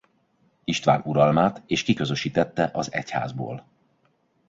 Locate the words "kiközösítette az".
1.83-2.93